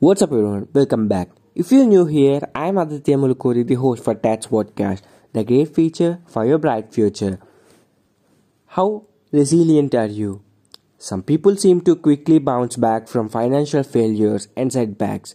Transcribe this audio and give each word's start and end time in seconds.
What's 0.00 0.22
up, 0.22 0.30
everyone? 0.30 0.68
Welcome 0.72 1.08
back. 1.08 1.28
If 1.56 1.72
you're 1.72 1.84
new 1.84 2.06
here, 2.06 2.40
I'm 2.54 2.78
Aditya 2.78 3.16
Mulukuri, 3.16 3.66
the 3.66 3.74
host 3.74 4.04
for 4.04 4.14
Tats 4.14 4.46
Podcast, 4.46 5.02
the 5.32 5.42
great 5.42 5.74
feature 5.74 6.20
for 6.24 6.46
your 6.46 6.58
bright 6.58 6.94
future. 6.94 7.40
How 8.66 9.06
resilient 9.32 9.96
are 9.96 10.06
you? 10.06 10.44
Some 10.98 11.24
people 11.24 11.56
seem 11.56 11.80
to 11.80 11.96
quickly 11.96 12.38
bounce 12.38 12.76
back 12.76 13.08
from 13.08 13.28
financial 13.28 13.82
failures 13.82 14.46
and 14.56 14.72
setbacks, 14.72 15.34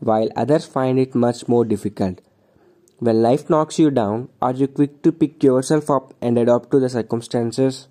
while 0.00 0.28
others 0.36 0.66
find 0.66 0.98
it 0.98 1.14
much 1.14 1.48
more 1.48 1.64
difficult. 1.64 2.20
When 2.98 3.22
life 3.22 3.48
knocks 3.48 3.78
you 3.78 3.90
down, 3.90 4.28
are 4.42 4.52
you 4.52 4.68
quick 4.68 5.00
to 5.04 5.12
pick 5.12 5.42
yourself 5.42 5.88
up 5.88 6.12
and 6.20 6.36
adapt 6.36 6.70
to 6.72 6.80
the 6.80 6.90
circumstances? 6.90 7.88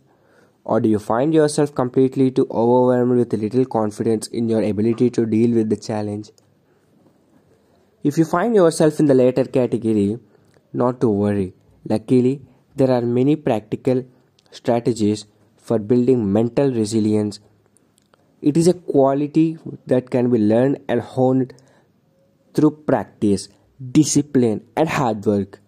Or 0.63 0.79
do 0.79 0.89
you 0.89 0.99
find 0.99 1.33
yourself 1.33 1.73
completely 1.73 2.31
too 2.31 2.47
overwhelmed 2.51 3.17
with 3.17 3.33
little 3.33 3.65
confidence 3.65 4.27
in 4.27 4.47
your 4.47 4.61
ability 4.61 5.09
to 5.11 5.25
deal 5.25 5.55
with 5.55 5.69
the 5.69 5.75
challenge? 5.77 6.31
If 8.03 8.17
you 8.17 8.25
find 8.25 8.55
yourself 8.55 8.99
in 8.99 9.05
the 9.05 9.13
latter 9.13 9.45
category, 9.45 10.19
not 10.73 11.01
to 11.01 11.09
worry. 11.09 11.53
Luckily, 11.87 12.41
there 12.75 12.91
are 12.91 13.01
many 13.01 13.35
practical 13.35 14.05
strategies 14.51 15.25
for 15.57 15.79
building 15.79 16.31
mental 16.31 16.71
resilience. 16.71 17.39
It 18.41 18.57
is 18.57 18.67
a 18.67 18.73
quality 18.73 19.57
that 19.87 20.09
can 20.09 20.31
be 20.31 20.39
learned 20.39 20.79
and 20.87 21.01
honed 21.01 21.53
through 22.53 22.71
practice, 22.71 23.49
discipline, 23.91 24.65
and 24.75 24.89
hard 24.89 25.25
work. 25.25 25.59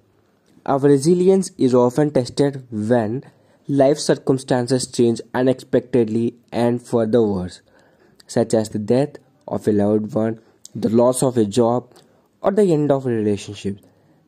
Our 0.66 0.80
resilience 0.80 1.52
is 1.58 1.74
often 1.74 2.12
tested 2.12 2.66
when 2.72 3.24
Life 3.70 3.98
circumstances 3.98 4.88
change 4.88 5.22
unexpectedly 5.34 6.36
and 6.52 6.82
for 6.82 7.06
the 7.06 7.24
worse, 7.24 7.62
such 8.28 8.54
as 8.54 8.68
the 8.68 8.80
death 8.80 9.16
of 9.48 9.66
a 9.70 9.72
loved 9.72 10.14
one, 10.14 10.42
the 10.76 10.90
loss 10.90 11.24
of 11.24 11.38
a 11.38 11.46
job, 11.46 11.90
or 12.42 12.52
the 12.52 12.74
end 12.74 12.92
of 12.92 13.06
a 13.06 13.10
relationship. 13.10 13.80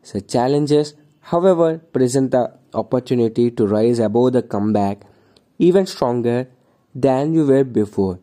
Such 0.03 0.28
challenges, 0.28 0.94
however, 1.19 1.80
present 1.80 2.31
the 2.31 2.58
opportunity 2.73 3.52
to 3.52 3.67
rise 3.67 4.00
above 4.00 4.31
the 4.31 4.41
comeback 4.41 5.02
even 5.59 5.86
stronger 5.86 6.47
than 6.94 7.33
you 7.33 7.45
were 7.45 7.66
before. 7.66 8.19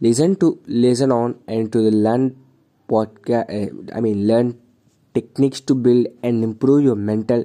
Listen 0.00 0.34
to 0.36 0.62
listen 0.66 1.12
on 1.12 1.38
and 1.46 1.70
to 1.72 1.82
the 1.82 1.90
learn 1.90 2.36
podcast. 2.88 3.50
Uh, 3.50 3.94
I 3.94 4.00
mean, 4.00 4.26
learn 4.26 4.58
techniques 5.12 5.60
to 5.60 5.74
build 5.74 6.06
and 6.22 6.42
improve 6.42 6.84
your 6.84 6.96
mental 6.96 7.44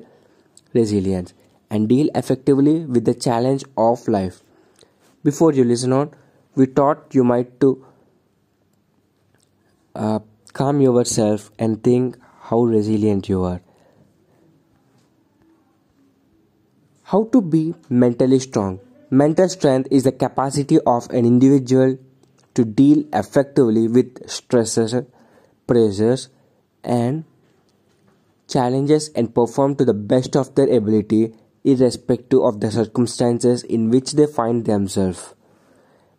resilience 0.74 1.34
and 1.70 1.90
deal 1.90 2.10
effectively 2.16 2.86
with 2.86 3.06
the 3.06 3.14
challenge 3.14 3.64
of 3.78 4.08
life. 4.08 4.42
Before 5.24 5.52
you 5.54 5.64
listen 5.64 5.94
on, 5.94 6.12
we 6.56 6.66
thought 6.68 7.14
you 7.14 7.24
might 7.24 7.60
to 7.62 7.86
uh, 9.96 10.20
calm 10.54 10.82
yourself 10.82 11.52
and 11.58 11.84
think 11.84 12.18
how 12.42 12.64
resilient 12.64 13.28
you 13.28 13.44
are. 13.44 13.62
How 17.04 17.26
to 17.26 17.42
be 17.42 17.76
mentally 17.90 18.40
strong. 18.40 18.80
Mental 19.10 19.48
strength 19.50 19.88
is 19.92 20.04
the 20.04 20.12
capacity 20.12 20.80
of 20.86 21.10
an 21.10 21.26
individual 21.26 21.98
to 22.56 22.66
deal 22.66 23.04
effectively 23.14 23.88
with 23.88 24.30
stresses, 24.30 24.96
pressures, 25.68 26.30
and 26.84 27.26
challenges 28.48 29.10
and 29.16 29.34
perform 29.34 29.76
to 29.76 29.86
the 29.86 29.94
best 29.94 30.36
of 30.36 30.54
their 30.56 30.70
ability 30.70 31.34
irrespective 31.66 32.42
of 32.42 32.60
the 32.62 32.72
circumstances 32.72 33.64
in 33.64 33.90
which 33.90 34.14
they 34.14 34.28
find 34.28 34.66
themselves. 34.66 35.34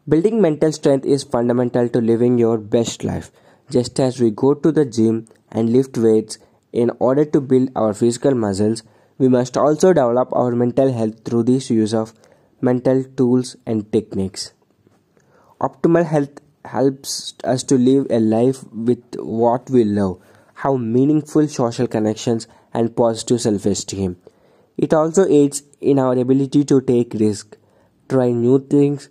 Building 0.08 0.40
mental 0.40 0.72
strength 0.72 1.06
is 1.06 1.22
fundamental 1.22 1.88
to 1.88 2.00
living 2.00 2.38
your 2.38 2.58
best 2.58 3.04
life. 3.04 3.30
Just 3.70 3.98
as 3.98 4.20
we 4.20 4.30
go 4.30 4.54
to 4.54 4.70
the 4.70 4.84
gym 4.84 5.26
and 5.50 5.72
lift 5.72 5.96
weights 5.96 6.38
in 6.72 6.90
order 6.98 7.24
to 7.24 7.40
build 7.40 7.70
our 7.74 7.94
physical 7.94 8.34
muscles, 8.34 8.82
we 9.18 9.28
must 9.28 9.56
also 9.56 9.92
develop 9.92 10.28
our 10.32 10.52
mental 10.52 10.92
health 10.92 11.24
through 11.24 11.44
the 11.44 11.58
use 11.74 11.94
of 11.94 12.12
mental 12.60 13.02
tools 13.16 13.56
and 13.66 13.90
techniques. 13.92 14.52
Optimal 15.60 16.04
health 16.04 16.40
helps 16.64 17.34
us 17.44 17.62
to 17.64 17.78
live 17.78 18.06
a 18.10 18.18
life 18.20 18.62
with 18.72 19.02
what 19.16 19.70
we 19.70 19.84
love, 19.84 20.20
have 20.54 20.78
meaningful 20.78 21.48
social 21.48 21.86
connections, 21.86 22.46
and 22.74 22.94
positive 22.94 23.40
self 23.40 23.64
esteem. 23.66 24.16
It 24.76 24.92
also 24.92 25.26
aids 25.26 25.62
in 25.80 25.98
our 25.98 26.12
ability 26.12 26.64
to 26.64 26.80
take 26.80 27.14
risks, 27.14 27.56
try 28.08 28.30
new 28.30 28.58
things, 28.58 29.08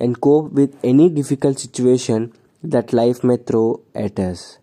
and 0.00 0.20
cope 0.20 0.52
with 0.52 0.76
any 0.84 1.08
difficult 1.08 1.58
situation 1.58 2.32
that 2.62 2.92
life 2.92 3.24
may 3.24 3.36
throw 3.36 3.80
at 3.94 4.18
us. 4.18 4.58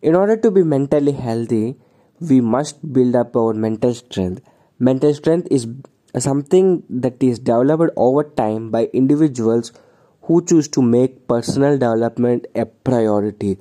In 0.00 0.14
order 0.14 0.36
to 0.36 0.50
be 0.50 0.62
mentally 0.62 1.12
healthy, 1.12 1.76
we 2.20 2.40
must 2.40 2.92
build 2.92 3.14
up 3.14 3.36
our 3.36 3.52
mental 3.52 3.94
strength. 3.94 4.42
Mental 4.78 5.12
strength 5.12 5.48
is 5.50 5.66
something 6.18 6.82
that 6.88 7.22
is 7.22 7.38
developed 7.38 7.92
over 7.96 8.24
time 8.24 8.70
by 8.70 8.88
individuals 8.94 9.72
who 10.22 10.44
choose 10.44 10.68
to 10.68 10.82
make 10.82 11.28
personal 11.28 11.78
development 11.78 12.46
a 12.54 12.64
priority, 12.64 13.58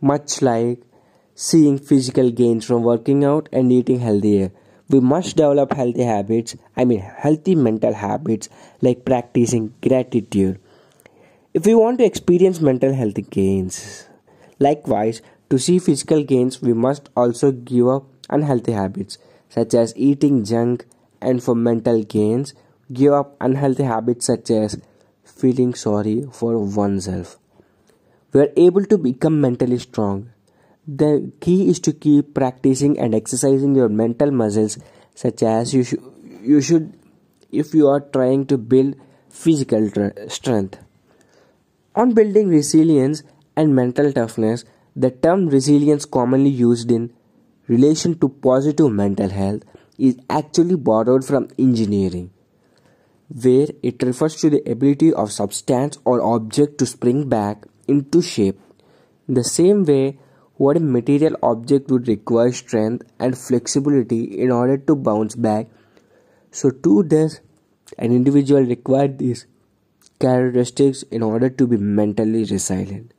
much 0.00 0.42
like 0.42 0.82
seeing 1.34 1.78
physical 1.78 2.30
gains 2.30 2.64
from 2.64 2.82
working 2.82 3.24
out 3.24 3.48
and 3.52 3.72
eating 3.72 4.00
healthier. 4.00 4.52
We 4.88 5.00
must 5.00 5.36
develop 5.36 5.72
healthy 5.72 6.02
habits, 6.02 6.56
I 6.76 6.84
mean, 6.84 7.00
healthy 7.00 7.54
mental 7.54 7.94
habits 7.94 8.48
like 8.80 9.04
practicing 9.04 9.74
gratitude. 9.80 10.60
If 11.54 11.66
we 11.66 11.74
want 11.74 11.98
to 11.98 12.04
experience 12.04 12.60
mental 12.60 12.92
health 12.92 13.18
gains, 13.30 14.08
likewise, 14.58 15.22
to 15.50 15.58
see 15.58 15.78
physical 15.78 16.22
gains, 16.22 16.60
we 16.62 16.72
must 16.72 17.08
also 17.16 17.52
give 17.52 17.88
up 17.88 18.04
unhealthy 18.30 18.72
habits 18.72 19.18
such 19.48 19.74
as 19.74 19.92
eating 19.96 20.44
junk, 20.44 20.86
and 21.20 21.42
for 21.42 21.54
mental 21.54 22.02
gains, 22.02 22.54
give 22.92 23.12
up 23.12 23.36
unhealthy 23.40 23.82
habits 23.82 24.26
such 24.26 24.50
as 24.50 24.80
feeling 25.24 25.74
sorry 25.74 26.26
for 26.32 26.58
oneself. 26.58 27.38
We 28.32 28.40
are 28.40 28.52
able 28.56 28.86
to 28.86 28.96
become 28.96 29.40
mentally 29.40 29.78
strong 29.78 30.30
the 30.86 31.32
key 31.40 31.68
is 31.68 31.80
to 31.80 31.92
keep 31.92 32.34
practicing 32.34 32.98
and 32.98 33.14
exercising 33.14 33.74
your 33.74 33.88
mental 33.88 34.30
muscles, 34.30 34.78
such 35.14 35.42
as 35.42 35.72
you, 35.74 35.84
sh- 35.84 35.94
you 36.42 36.60
should 36.60 36.94
if 37.50 37.74
you 37.74 37.88
are 37.88 38.00
trying 38.00 38.46
to 38.46 38.58
build 38.58 38.94
physical 39.28 39.90
strength. 40.28 40.78
On 41.94 42.14
building 42.14 42.48
resilience 42.48 43.22
and 43.54 43.74
mental 43.76 44.12
toughness, 44.12 44.64
the 44.96 45.10
term 45.10 45.48
resilience, 45.48 46.04
commonly 46.04 46.50
used 46.50 46.90
in 46.90 47.12
relation 47.68 48.18
to 48.18 48.28
positive 48.28 48.90
mental 48.90 49.28
health, 49.28 49.62
is 49.98 50.16
actually 50.28 50.74
borrowed 50.74 51.24
from 51.24 51.48
engineering, 51.58 52.30
where 53.28 53.68
it 53.82 54.02
refers 54.02 54.36
to 54.36 54.50
the 54.50 54.62
ability 54.70 55.12
of 55.12 55.30
substance 55.30 55.98
or 56.04 56.20
object 56.22 56.78
to 56.78 56.86
spring 56.86 57.28
back 57.28 57.64
into 57.86 58.22
shape. 58.22 58.58
The 59.28 59.44
same 59.44 59.84
way, 59.84 60.18
what 60.56 60.76
a 60.76 60.80
material 60.80 61.36
object 61.42 61.90
would 61.90 62.08
require 62.08 62.52
strength 62.52 63.04
and 63.18 63.36
flexibility 63.36 64.24
in 64.40 64.50
order 64.50 64.76
to 64.76 64.94
bounce 64.94 65.34
back, 65.34 65.68
so 66.50 66.70
too 66.70 67.02
does 67.02 67.40
an 67.98 68.12
individual 68.12 68.62
require 68.62 69.08
these 69.08 69.46
characteristics 70.20 71.02
in 71.04 71.22
order 71.22 71.50
to 71.50 71.66
be 71.66 71.76
mentally 71.76 72.44
resilient. 72.44 73.12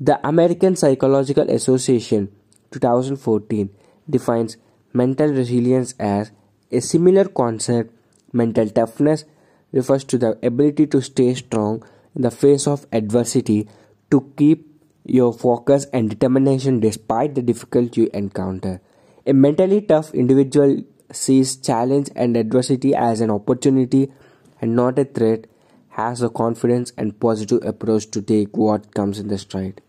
The 0.00 0.26
American 0.26 0.76
Psychological 0.76 1.50
Association 1.50 2.30
2014 2.70 3.70
defines 4.08 4.56
mental 4.92 5.28
resilience 5.28 5.94
as 5.98 6.30
a 6.70 6.80
similar 6.80 7.24
concept. 7.24 7.94
Mental 8.32 8.68
toughness 8.68 9.24
refers 9.72 10.04
to 10.04 10.18
the 10.18 10.38
ability 10.42 10.86
to 10.88 11.00
stay 11.00 11.34
strong 11.34 11.84
in 12.14 12.22
the 12.22 12.30
face 12.30 12.66
of 12.66 12.86
adversity, 12.92 13.68
to 14.10 14.32
keep 14.36 14.67
your 15.08 15.32
focus 15.32 15.86
and 15.92 16.10
determination 16.10 16.80
despite 16.80 17.34
the 17.34 17.42
difficulty 17.42 18.02
you 18.02 18.10
encounter. 18.12 18.80
A 19.26 19.32
mentally 19.32 19.80
tough 19.80 20.14
individual 20.14 20.82
sees 21.12 21.56
challenge 21.56 22.10
and 22.14 22.36
adversity 22.36 22.94
as 22.94 23.20
an 23.20 23.30
opportunity 23.30 24.12
and 24.60 24.76
not 24.76 24.98
a 24.98 25.04
threat, 25.04 25.46
has 25.90 26.20
the 26.20 26.30
confidence 26.30 26.92
and 26.96 27.18
positive 27.18 27.64
approach 27.64 28.10
to 28.10 28.22
take 28.22 28.56
what 28.56 28.94
comes 28.94 29.18
in 29.18 29.28
the 29.28 29.38
stride. 29.38 29.80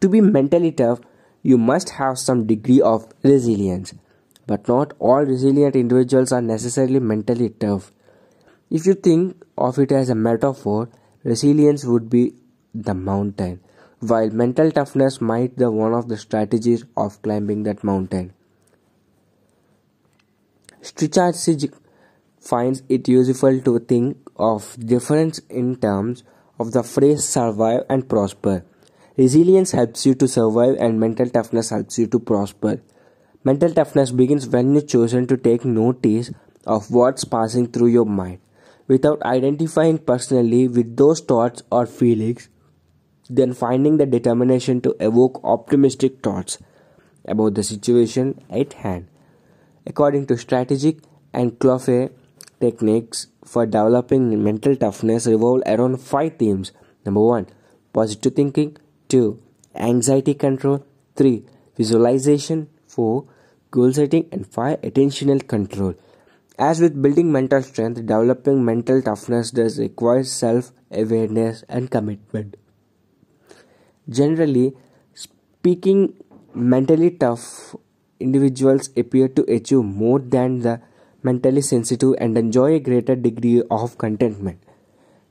To 0.00 0.08
be 0.08 0.20
mentally 0.20 0.70
tough, 0.72 1.00
you 1.42 1.58
must 1.58 1.90
have 1.90 2.18
some 2.18 2.46
degree 2.46 2.80
of 2.80 3.08
resilience, 3.22 3.94
but 4.46 4.68
not 4.68 4.92
all 4.98 5.24
resilient 5.24 5.74
individuals 5.74 6.32
are 6.32 6.42
necessarily 6.42 7.00
mentally 7.00 7.50
tough. 7.50 7.92
If 8.70 8.86
you 8.86 8.94
think 8.94 9.42
of 9.56 9.78
it 9.78 9.90
as 9.90 10.10
a 10.10 10.14
metaphor, 10.14 10.88
resilience 11.24 11.84
would 11.84 12.10
be 12.10 12.34
the 12.74 12.94
mountain 12.94 13.60
while 14.00 14.30
mental 14.30 14.70
toughness 14.70 15.20
might 15.20 15.56
be 15.56 15.64
one 15.64 15.94
of 15.94 16.08
the 16.08 16.16
strategies 16.16 16.84
of 16.96 17.20
climbing 17.22 17.62
that 17.64 17.82
mountain. 17.82 18.32
Strycharczyk 20.82 21.72
finds 22.40 22.82
it 22.88 23.08
useful 23.08 23.60
to 23.60 23.78
think 23.78 24.16
of 24.36 24.76
difference 24.78 25.40
in 25.50 25.76
terms 25.76 26.22
of 26.58 26.72
the 26.72 26.82
phrase 26.82 27.24
survive 27.24 27.84
and 27.88 28.08
prosper. 28.08 28.64
Resilience 29.16 29.72
helps 29.72 30.04
you 30.06 30.14
to 30.14 30.28
survive 30.28 30.76
and 30.78 31.00
mental 31.00 31.28
toughness 31.28 31.70
helps 31.70 31.98
you 31.98 32.06
to 32.06 32.18
prosper. 32.18 32.80
Mental 33.44 33.72
toughness 33.72 34.10
begins 34.10 34.46
when 34.46 34.74
you 34.74 34.82
chosen 34.82 35.26
to 35.26 35.36
take 35.36 35.64
notice 35.64 36.30
of 36.66 36.90
what's 36.90 37.24
passing 37.24 37.66
through 37.66 37.88
your 37.88 38.04
mind 38.04 38.38
without 38.88 39.22
identifying 39.22 39.98
personally 39.98 40.68
with 40.68 40.96
those 40.96 41.20
thoughts 41.20 41.62
or 41.70 41.86
feelings, 41.86 42.48
then 43.28 43.52
finding 43.52 43.96
the 43.96 44.06
determination 44.06 44.80
to 44.82 44.94
evoke 45.00 45.40
optimistic 45.44 46.20
thoughts 46.22 46.58
about 47.26 47.54
the 47.54 47.62
situation 47.62 48.40
at 48.50 48.72
hand. 48.74 49.08
According 49.86 50.26
to 50.26 50.34
Strycharczyk 50.34 51.02
and 51.32 51.58
Clough 51.58 52.10
techniques 52.60 53.26
for 53.44 53.66
developing 53.66 54.42
mental 54.42 54.76
toughness 54.76 55.26
revolve 55.26 55.62
around 55.66 56.00
five 56.00 56.36
themes. 56.38 56.72
Number 57.04 57.20
one, 57.20 57.46
positive 57.92 58.34
thinking. 58.34 58.76
Two, 59.08 59.40
anxiety 59.74 60.34
control. 60.34 60.84
Three, 61.14 61.44
visualization. 61.76 62.68
Four, 62.86 63.26
goal 63.70 63.92
setting. 63.92 64.28
And 64.32 64.46
five, 64.46 64.80
attentional 64.82 65.46
control. 65.46 65.94
As 66.58 66.80
with 66.80 67.00
building 67.00 67.30
mental 67.30 67.62
strength, 67.62 67.96
developing 68.06 68.64
mental 68.64 69.02
toughness 69.02 69.50
does 69.50 69.78
require 69.78 70.24
self 70.24 70.72
awareness 70.90 71.64
and 71.68 71.90
commitment. 71.90 72.56
Generally 74.08 74.74
speaking, 75.14 76.14
mentally 76.54 77.10
tough 77.10 77.74
individuals 78.20 78.90
appear 78.96 79.28
to 79.28 79.42
achieve 79.52 79.82
more 79.82 80.20
than 80.20 80.60
the 80.60 80.80
mentally 81.22 81.60
sensitive 81.60 82.14
and 82.18 82.38
enjoy 82.38 82.74
a 82.74 82.80
greater 82.80 83.16
degree 83.16 83.62
of 83.70 83.98
contentment. 83.98 84.62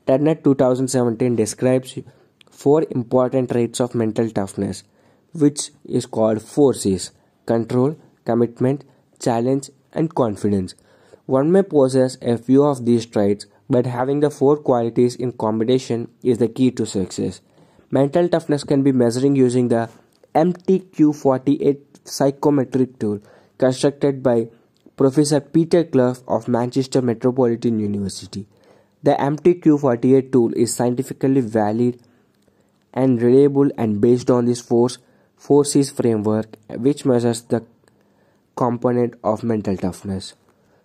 Turner 0.06 0.36
2017 0.36 1.36
describes 1.36 1.98
four 2.52 2.84
important 2.92 3.50
traits 3.50 3.80
of 3.80 3.96
mental 3.96 4.30
toughness, 4.30 4.84
which 5.34 5.72
is 5.86 6.06
called 6.06 6.42
four 6.42 6.74
C's 6.74 7.12
control, 7.46 7.96
commitment, 8.26 8.84
challenge, 9.20 9.70
and 9.94 10.14
confidence. 10.14 10.76
One 11.26 11.52
may 11.52 11.64
possess 11.64 12.18
a 12.22 12.38
few 12.38 12.64
of 12.64 12.86
these 12.86 13.06
traits, 13.06 13.46
but 13.70 13.86
having 13.86 14.20
the 14.20 14.30
four 14.30 14.58
qualities 14.58 15.16
in 15.16 15.32
combination 15.32 16.10
is 16.22 16.38
the 16.40 16.50
key 16.50 16.72
to 16.72 16.86
success. 16.86 17.42
Mental 17.96 18.28
toughness 18.28 18.66
can 18.66 18.84
be 18.84 18.92
measured 18.92 19.38
using 19.38 19.70
the 19.70 19.90
MTQ48 20.34 21.78
psychometric 22.04 23.00
tool 23.00 23.22
constructed 23.58 24.22
by 24.22 24.50
Professor 24.98 25.40
Peter 25.40 25.86
Clough 25.86 26.18
of 26.28 26.50
Manchester 26.50 27.02
Metropolitan 27.02 27.80
University. 27.80 28.48
The 29.04 29.12
MTQ48 29.12 30.30
tool 30.34 30.52
is 30.56 30.76
scientifically 30.76 31.40
valid 31.40 32.02
and 32.94 33.22
reliable 33.22 33.72
and 33.78 34.02
based 34.02 34.30
on 34.30 34.44
this 34.44 34.60
force 34.60 34.98
forces 35.38 35.90
framework 35.90 36.58
which 36.70 37.06
measures 37.06 37.44
the 37.44 37.64
component 38.58 39.14
of 39.24 39.44
mental 39.44 39.78
toughness. 39.78 40.34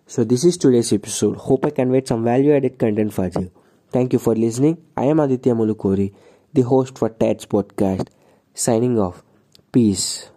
So 0.07 0.23
this 0.23 0.45
is 0.45 0.57
today's 0.57 0.93
episode. 0.93 1.35
Hope 1.35 1.65
I 1.65 1.71
conveyed 1.71 2.07
some 2.07 2.23
value 2.23 2.55
added 2.55 2.79
content 2.79 3.13
for 3.13 3.27
you. 3.27 3.51
Thank 3.91 4.13
you 4.13 4.19
for 4.19 4.33
listening. 4.33 4.77
I 4.95 5.05
am 5.05 5.19
Aditya 5.19 5.53
Mulukuri, 5.53 6.13
the 6.53 6.61
host 6.61 6.97
for 6.97 7.09
TED's 7.09 7.45
podcast. 7.45 8.07
Signing 8.53 8.99
off. 8.99 9.23
Peace. 9.71 10.29